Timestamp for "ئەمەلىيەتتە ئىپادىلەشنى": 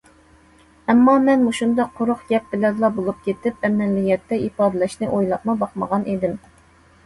3.69-5.15